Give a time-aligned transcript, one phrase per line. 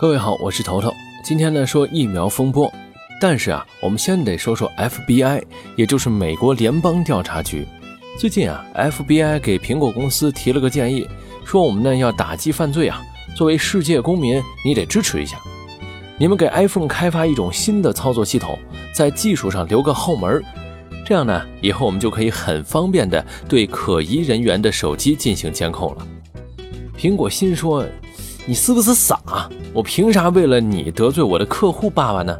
[0.00, 0.94] 各位好，我是头头。
[1.24, 2.72] 今天呢说疫苗风波，
[3.20, 5.42] 但是啊，我们先得说说 FBI，
[5.74, 7.66] 也就是美国联邦调查局。
[8.16, 11.04] 最近啊，FBI 给苹果公司提了个建议，
[11.44, 13.02] 说我们呢要打击犯罪啊，
[13.34, 15.36] 作为世界公民，你得支持一下。
[16.16, 18.56] 你们给 iPhone 开发一种新的操作系统，
[18.94, 20.40] 在技术上留个后门，
[21.04, 26.06] 这样呢，以后我们就可以很方便的对可疑人员的手机进行监控了。
[26.96, 27.84] 苹果心说。
[28.48, 29.20] 你是不是傻？
[29.74, 32.34] 我凭啥为了你得罪我的客户爸爸呢？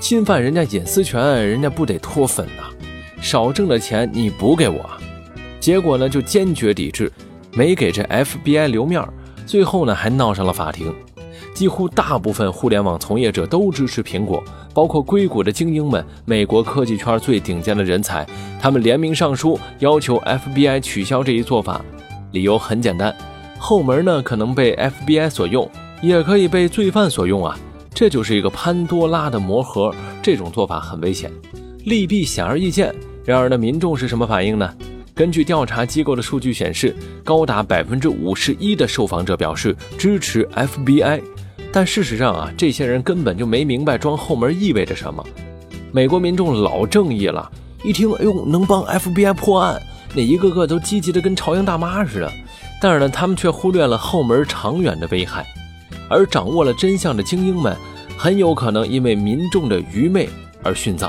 [0.00, 2.62] 侵犯人家隐私权，人家不得脱粉呐？
[3.20, 4.80] 少挣的钱你补给我，
[5.60, 7.12] 结果呢就坚决抵制，
[7.52, 9.06] 没给这 FBI 留面
[9.44, 10.90] 最后呢还闹上了法庭。
[11.52, 14.42] 几乎大部分互联网从业者都支持苹果，
[14.72, 18.26] 包括硅谷的精英们，美国科技圈最顶尖的人才，
[18.58, 21.84] 他们联名上书要求 FBI 取消这一做法，
[22.30, 23.14] 理由很简单。
[23.64, 25.70] 后门呢，可能被 FBI 所用，
[26.02, 27.56] 也可以被罪犯所用啊！
[27.94, 31.30] 这就是一个潘多拉的魔盒，这种做法很危险，
[31.84, 32.92] 利弊显而易见。
[33.24, 34.68] 然而呢，民众是什么反应呢？
[35.14, 36.92] 根据调查机构的数据显示，
[37.22, 41.22] 高达百分之五十一的受访者表示支持 FBI，
[41.70, 45.24] 但事实上啊，这些人根本就没明白装后门意味着什么。
[45.92, 47.48] 美国民众老正义了，
[47.84, 49.80] 一听哎呦能帮 FBI 破案，
[50.16, 52.32] 那一个个都积极的跟朝阳大妈似的。
[52.82, 55.46] 但是呢，他们却忽略了后门长远的危害，
[56.10, 57.76] 而掌握了真相的精英们，
[58.18, 60.28] 很有可能因为民众的愚昧
[60.64, 61.08] 而殉葬。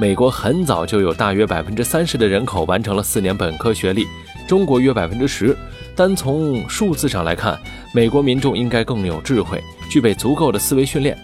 [0.00, 4.04] 美国很早就有大约百分之三十的人口完成了四年本科学历，
[4.48, 5.56] 中国约百分之十。
[5.94, 7.56] 单从数字上来看，
[7.94, 11.16] 美国民众应该更有智慧，具备足够的思维训练。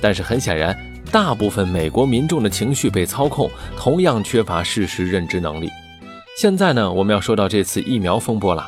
[0.00, 0.76] 但是很显然，
[1.12, 5.70] 大部分美国民众的情绪被操控，同样缺乏事实认知能力。
[6.36, 8.66] 现在呢，我们要说到这次疫苗风波了。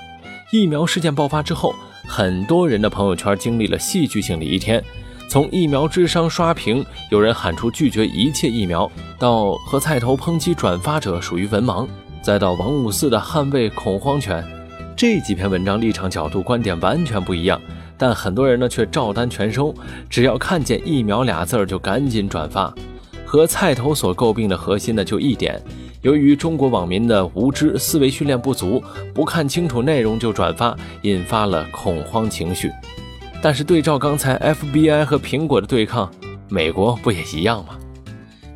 [0.50, 1.74] 疫苗事件爆发之后，
[2.06, 4.82] 很多人的朋友圈经历了戏剧性的一天。
[5.28, 11.86] 从疫苗智商刷屏，有人喊出拒绝一切疫苗，到和菜头抨击转发者属于文盲，
[12.22, 14.42] 再到王五四的捍卫恐慌权，
[14.96, 17.60] 这几篇文章立场角度观点完全不一样，
[17.98, 19.74] 但很多人呢却照单全收，
[20.08, 22.72] 只要看见疫苗俩字儿就赶紧转发。
[23.26, 25.62] 和菜头所诟病的核心呢就一点。
[26.02, 28.80] 由于中国网民的无知、思维训练不足，
[29.12, 32.70] 不看清楚内容就转发，引发了恐慌情绪。
[33.42, 36.08] 但是对照刚才 FBI 和苹果的对抗，
[36.48, 37.76] 美国不也一样吗？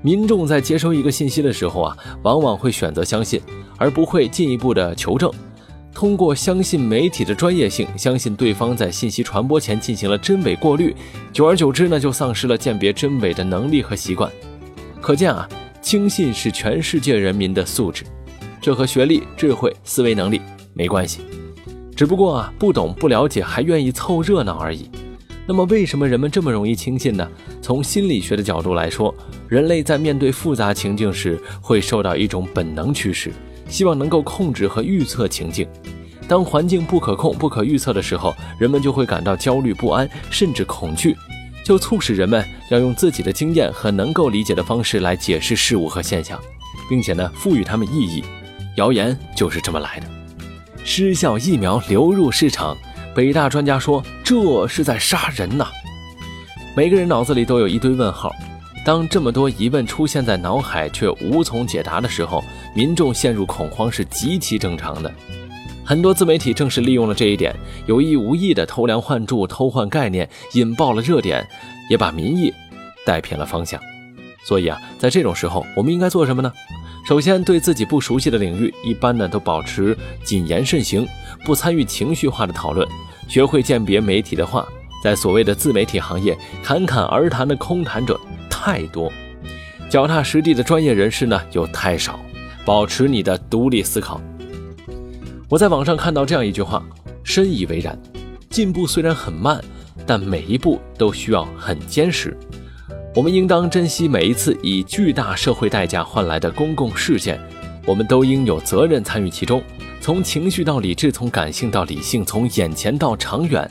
[0.02, 3.40] 民众在接收一个信息的时候啊，往往会选择相信，
[3.76, 5.28] 而不会进一步的求证。
[5.92, 10.94] 通过相信媒体的专业性，相信对方在信息传播前进行了真伪过滤，
[11.32, 14.30] 久而久之呢，就丧失了鉴别真伪的能力和习惯。
[15.00, 15.48] 可见啊。
[15.82, 18.04] 轻信是全世界人民的素质，
[18.60, 20.40] 这和学历、智慧、思维能力
[20.72, 21.22] 没关系，
[21.96, 24.88] 只不过啊不懂不了解还愿意凑热闹而已。
[25.44, 27.28] 那么为什么人们这么容易轻信呢？
[27.60, 29.12] 从心理学的角度来说，
[29.48, 33.32] 人类在面对复杂情境时会受到一种本能驱使，
[33.68, 35.66] 希望能够控制和预测情境。
[36.28, 41.16] 当环境不可控、不可预测的时候，人们就会感到焦虑不安，甚至恐惧。
[41.64, 46.40] 就促使人们要用自己的经验和能够理解的方式来解释事物和现象，
[46.88, 48.24] 并且呢赋予它们意义。
[48.76, 50.06] 谣言就是这么来的。
[50.84, 52.76] 失效疫苗流入市场，
[53.14, 55.68] 北大专家说这是在杀人呐。
[56.74, 58.32] 每个人脑子里都有一堆问号。
[58.84, 62.42] 当这么多疑问出现在脑海却无从解答的时候，
[62.74, 65.12] 民众陷入恐慌是极其正常的。
[65.84, 67.54] 很多自媒体正是利用了这一点，
[67.86, 71.46] 有意无意的偷梁换柱、偷换概念，引爆了热点，
[71.90, 72.52] 也把民意
[73.04, 73.80] 带偏了方向。
[74.44, 76.52] 所以啊，在这种时候，我们应该做什么呢？
[77.04, 81.06] 首先，对自己不熟悉的领域，一般呢都保持谨言慎行，
[81.44, 82.86] 不参与情绪化的讨论，
[83.28, 84.66] 学会鉴别媒体的话。
[85.02, 89.12] 在所谓的自媒体行业，侃侃而谈的空谈者太多，
[89.90, 92.20] 脚踏实地的专业人士呢又太少。
[92.64, 94.20] 保持你的独立思考。
[95.52, 96.82] 我在网上看到这样一句话，
[97.22, 97.94] 深以为然。
[98.48, 99.62] 进步虽然很慢，
[100.06, 102.34] 但每一步都需要很坚实。
[103.14, 107.38] 我们应当珍惜每一次以巨大社会代价换来的公共事件，
[107.86, 109.62] 我们都应有责任参与其中。
[110.00, 113.70] 从情绪到理智，从感性到理性，从眼前到长远。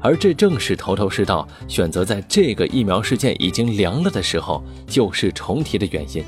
[0.00, 6.24] 而这正是头头是道，选择在这个疫苗事件已经凉了的时候旧事重提的原因。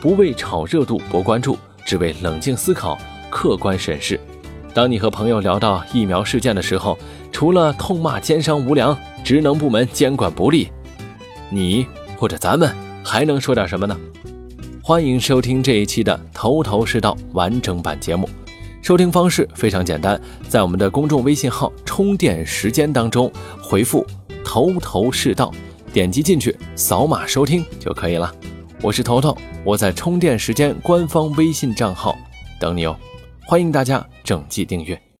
[0.00, 2.96] 不为炒热度博关注，只为冷静思考。
[3.30, 4.18] 客观审视，
[4.72, 6.98] 当你和朋友聊到疫苗事件的时候，
[7.30, 10.68] 除了痛骂奸商无良、职能部门监管不力，
[11.50, 11.86] 你
[12.16, 12.74] 或者咱们
[13.04, 13.96] 还能说点什么呢？
[14.82, 18.28] 欢迎收听这一期的《头头是道》完整版节目。
[18.80, 23.30] 收听方式非常简单，在我们的公众微信号“充电时间”当中
[23.60, 24.06] 回复
[24.44, 25.52] “头头是道”，
[25.92, 28.32] 点击进去扫码收听就可以了。
[28.80, 32.16] 我是头头，我在充电时间官方微信账号
[32.60, 32.96] 等你哦，
[33.48, 35.05] 欢迎大家整季订阅。